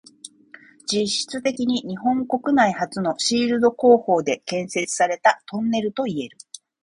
[0.91, 6.39] 実質的に日本国内初のシールド工法で建設されたトンネルといえる。